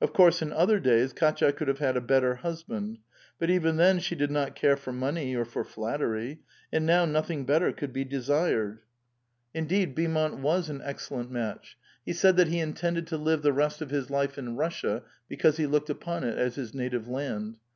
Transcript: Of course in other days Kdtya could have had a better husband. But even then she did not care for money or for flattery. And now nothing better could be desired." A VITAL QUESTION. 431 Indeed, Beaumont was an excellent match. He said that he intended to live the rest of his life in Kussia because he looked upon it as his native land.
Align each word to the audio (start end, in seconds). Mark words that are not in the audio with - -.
Of 0.00 0.12
course 0.12 0.42
in 0.42 0.52
other 0.52 0.80
days 0.80 1.14
Kdtya 1.14 1.54
could 1.54 1.68
have 1.68 1.78
had 1.78 1.96
a 1.96 2.00
better 2.00 2.34
husband. 2.34 2.98
But 3.38 3.50
even 3.50 3.76
then 3.76 4.00
she 4.00 4.16
did 4.16 4.32
not 4.32 4.56
care 4.56 4.76
for 4.76 4.92
money 4.92 5.36
or 5.36 5.44
for 5.44 5.62
flattery. 5.62 6.40
And 6.72 6.84
now 6.84 7.04
nothing 7.04 7.44
better 7.44 7.70
could 7.72 7.92
be 7.92 8.04
desired." 8.04 8.80
A 9.54 9.60
VITAL 9.62 9.92
QUESTION. 9.94 9.94
431 9.94 10.24
Indeed, 10.24 10.34
Beaumont 10.34 10.42
was 10.42 10.68
an 10.70 10.82
excellent 10.82 11.30
match. 11.30 11.78
He 12.04 12.12
said 12.12 12.36
that 12.36 12.48
he 12.48 12.58
intended 12.58 13.06
to 13.06 13.16
live 13.16 13.42
the 13.42 13.52
rest 13.52 13.80
of 13.80 13.90
his 13.90 14.10
life 14.10 14.36
in 14.36 14.56
Kussia 14.56 15.04
because 15.28 15.56
he 15.56 15.66
looked 15.68 15.88
upon 15.88 16.24
it 16.24 16.36
as 16.36 16.56
his 16.56 16.74
native 16.74 17.06
land. 17.06 17.54